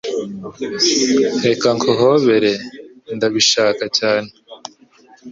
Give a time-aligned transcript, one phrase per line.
[1.45, 2.51] "Reka nkuhobere."
[3.15, 4.29] "Ndabishaka cyane."